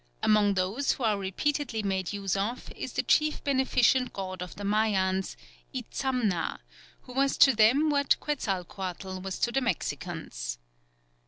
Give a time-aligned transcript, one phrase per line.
[0.23, 4.63] Amongst those which are repeatedly made use of is the chief beneficent god of the
[4.63, 5.35] Mayans,
[5.75, 6.57] Itzamna,
[7.01, 10.57] who was to them what Quetzalcoatl was to the Mexicans.